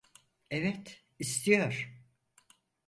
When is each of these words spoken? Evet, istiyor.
Evet, 0.49 1.03
istiyor. 1.19 1.91